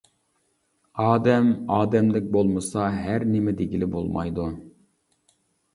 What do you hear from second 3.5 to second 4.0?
دېگىلى